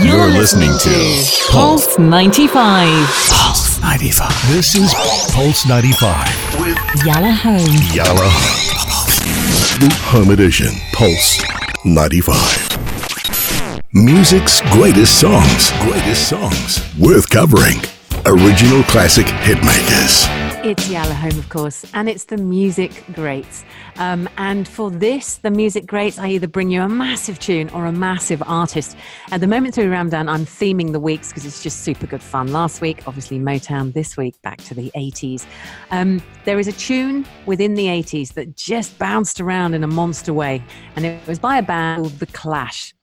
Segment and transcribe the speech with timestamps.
[0.00, 2.88] You're listening to Pulse 95.
[3.28, 4.48] Pulse 95.
[4.48, 4.94] This is
[5.34, 7.58] Pulse 95 with Yalla Home.
[7.92, 8.30] Yalla
[9.80, 10.68] The Home Edition.
[10.94, 11.42] Pulse
[11.84, 12.78] 95.
[13.92, 15.72] Music's greatest songs.
[15.82, 16.80] Greatest songs.
[16.98, 17.76] Worth covering.
[18.24, 20.26] Original classic hitmakers.
[20.64, 23.64] It's Yalla Home, of course, and it's the music greats.
[23.96, 27.84] Um, and for this, the music greats, I either bring you a massive tune or
[27.86, 28.96] a massive artist.
[29.32, 32.52] At the moment through Ramadan, I'm theming the weeks because it's just super good fun.
[32.52, 33.92] Last week, obviously Motown.
[33.92, 35.46] This week, back to the 80s.
[35.90, 40.32] Um, there is a tune within the 80s that just bounced around in a monster
[40.32, 40.62] way,
[40.94, 42.94] and it was by a band called The Clash.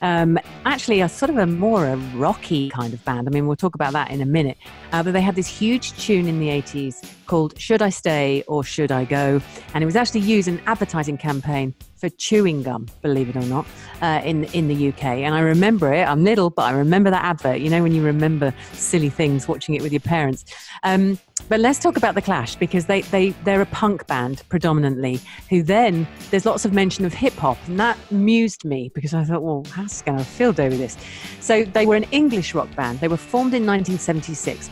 [0.00, 3.28] Um, actually, a sort of a more a rocky kind of band.
[3.28, 4.56] I mean, we'll talk about that in a minute.
[4.92, 8.64] Uh, but they had this huge tune in the 80s called Should I Stay or
[8.64, 9.40] Should I Go?
[9.74, 13.46] And it was actually used in an advertising campaign for chewing gum, believe it or
[13.46, 13.66] not,
[14.02, 15.04] uh, in in the UK.
[15.04, 16.06] And I remember it.
[16.06, 17.60] I'm little, but I remember that advert.
[17.60, 20.44] You know, when you remember silly things, watching it with your parents.
[20.82, 21.18] Um,
[21.48, 25.20] but let's talk about the Clash because they they they're a punk band predominantly.
[25.50, 29.24] Who then there's lots of mention of hip hop, and that amused me because I
[29.24, 30.96] thought, well, how's going to feel with this?
[31.40, 33.00] So they were an English rock band.
[33.00, 34.70] They were formed in 1976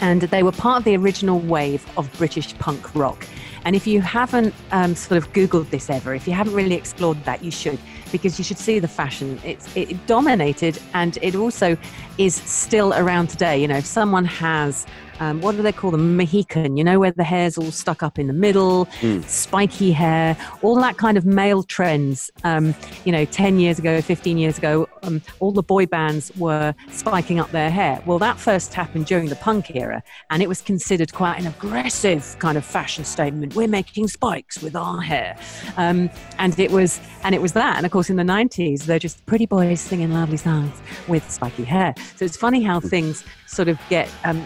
[0.00, 3.26] and they were part of the original wave of British punk rock.
[3.66, 7.24] And if you haven't um, sort of Googled this ever, if you haven't really explored
[7.24, 7.80] that, you should,
[8.12, 9.40] because you should see the fashion.
[9.42, 11.76] It's, it dominated and it also
[12.16, 13.60] is still around today.
[13.60, 14.86] You know, if someone has
[15.20, 16.16] um, what do they call them?
[16.16, 19.24] Mohican, you know, where the hair's all stuck up in the middle, mm.
[19.24, 22.30] spiky hair, all that kind of male trends.
[22.44, 26.74] Um, you know, 10 years ago, 15 years ago, um, all the boy bands were
[26.90, 28.02] spiking up their hair.
[28.06, 32.36] Well, that first happened during the punk era, and it was considered quite an aggressive
[32.38, 33.54] kind of fashion statement.
[33.54, 35.36] We're making spikes with our hair.
[35.76, 37.76] Um, and it was, and it was that.
[37.76, 40.72] And of course, in the 90s, they're just pretty boys singing lovely songs
[41.08, 41.94] with spiky hair.
[42.16, 44.44] So it's funny how things sort of get um,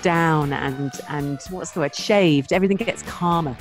[0.00, 3.56] down and and what's the word shaved everything gets calmer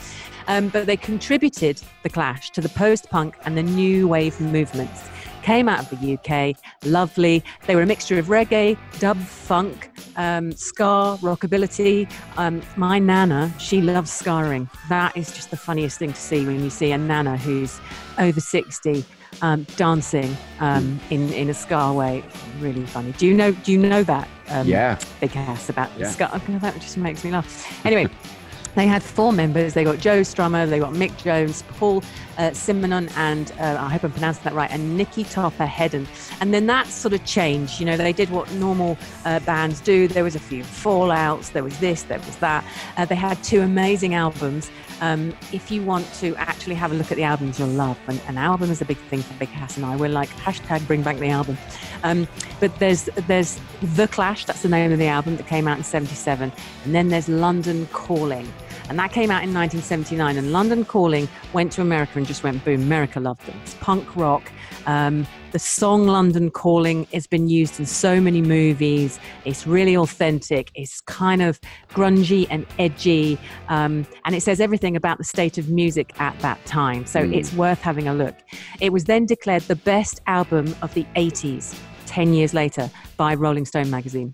[0.47, 5.03] um, but they contributed the clash to the post-punk and the new wave movements
[5.41, 10.51] came out of the uk lovely they were a mixture of reggae dub funk um,
[10.53, 16.19] ska rockabilly um, my nana she loves scarring that is just the funniest thing to
[16.19, 17.79] see when you see a nana who's
[18.17, 19.05] over 60
[19.41, 22.23] um, dancing um, in in a ska way.
[22.59, 23.11] Really funny.
[23.13, 23.51] Do you know?
[23.51, 24.27] Do you know that?
[24.53, 24.99] Um, yeah.
[25.19, 26.11] Big ass about yeah.
[26.11, 26.35] the.
[26.35, 27.85] Okay, that just makes me laugh.
[27.85, 28.07] Anyway.
[28.75, 29.73] They had four members.
[29.73, 32.03] They got Joe Strummer, they got Mick Jones, Paul
[32.37, 36.07] uh, Simonon, and uh, I hope I'm pronouncing that right, and Nicky Topper Headon.
[36.41, 37.79] And then that sort of changed.
[37.79, 40.07] You know, they did what normal uh, bands do.
[40.07, 41.51] There was a few fallouts.
[41.51, 42.03] There was this.
[42.03, 42.65] There was that.
[42.97, 44.71] Uh, they had two amazing albums.
[45.01, 48.21] Um, if you want to actually have a look at the albums you'll love, and
[48.27, 49.95] an album is a big thing for Big Cass and I.
[49.95, 51.57] We're like hashtag Bring Back the Album.
[52.03, 52.27] Um,
[52.59, 54.45] but there's there's The Clash.
[54.45, 56.51] That's the name of the album that came out in '77,
[56.85, 58.51] and then there's London Calling.
[58.89, 60.37] And that came out in 1979.
[60.37, 62.81] And London Calling went to America and just went boom.
[62.81, 63.59] America loved them.
[63.63, 64.51] It's punk rock.
[64.85, 69.19] Um, the song London Calling has been used in so many movies.
[69.45, 70.71] It's really authentic.
[70.75, 73.37] It's kind of grungy and edgy.
[73.69, 77.05] Um, and it says everything about the state of music at that time.
[77.05, 77.35] So mm.
[77.35, 78.35] it's worth having a look.
[78.81, 83.65] It was then declared the best album of the 80s 10 years later by Rolling
[83.65, 84.33] Stone magazine.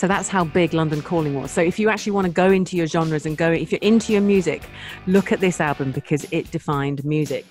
[0.00, 1.50] So that's how big London Calling was.
[1.50, 4.14] So if you actually want to go into your genres and go, if you're into
[4.14, 4.62] your music,
[5.06, 7.44] look at this album because it defined music.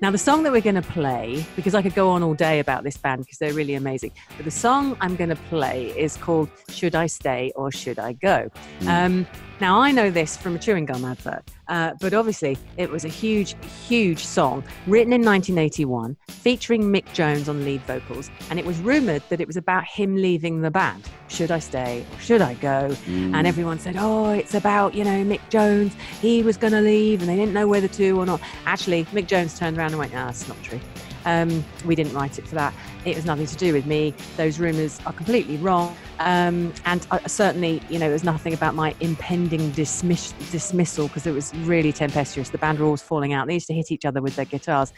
[0.00, 2.60] Now, the song that we're going to play, because I could go on all day
[2.60, 6.16] about this band because they're really amazing, but the song I'm going to play is
[6.16, 8.48] called Should I Stay or Should I Go?
[8.80, 8.86] Mm.
[8.86, 9.26] Um,
[9.60, 13.08] now, I know this from a chewing gum advert, uh, but obviously it was a
[13.08, 13.56] huge,
[13.88, 19.22] huge song written in 1981 featuring Mick Jones on lead vocals, and it was rumoured
[19.30, 21.08] that it was about him leaving the band.
[21.26, 22.90] Should I stay or should I go?
[23.06, 23.34] Mm.
[23.34, 25.92] And everyone said, oh, it's about, you know, Mick Jones.
[26.20, 28.40] He was going to leave and they didn't know whether to or not.
[28.64, 30.80] Actually, Mick Jones turned around and went, no, it's not true.
[31.24, 32.72] Um, we didn't write it for that.
[33.04, 34.14] It was nothing to do with me.
[34.36, 35.96] Those rumours are completely wrong.
[36.20, 41.32] Um, and I, certainly, you know, there's nothing about my impending dismiss- dismissal because it
[41.32, 42.50] was really tempestuous.
[42.50, 43.46] The band were always falling out.
[43.46, 44.92] They used to hit each other with their guitars.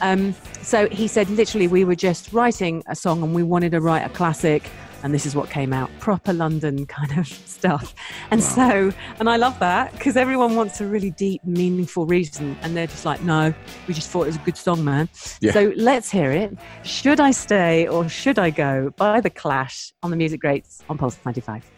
[0.00, 3.80] Um, so he said, literally, we were just writing a song and we wanted to
[3.80, 4.70] write a classic
[5.04, 7.94] and this is what came out proper London kind of stuff.
[8.30, 8.46] And wow.
[8.46, 12.88] so, and I love that because everyone wants a really deep, meaningful reason, and they're
[12.88, 13.54] just like, no,
[13.86, 15.08] we just thought it was a good song, man.
[15.40, 15.52] Yeah.
[15.52, 16.56] So let's hear it.
[16.82, 20.96] Should I Stay or Should I Go by The Clash on the Music Greats on
[20.96, 21.70] Pulse 95.